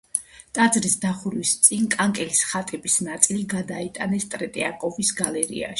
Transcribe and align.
ტაძრის 0.59 0.95
დახურვის 1.03 1.51
წინ 1.67 1.85
კანკელის 1.97 2.41
ხატების 2.53 2.99
ნაწილი 3.09 3.47
გადაიტანეს 3.57 4.31
ტრეტიაკოვის 4.35 5.19
გალერეაში. 5.23 5.69